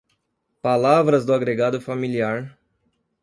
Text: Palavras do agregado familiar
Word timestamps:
Palavras 0.63 1.27
do 1.27 1.31
agregado 1.31 1.79
familiar 1.79 2.57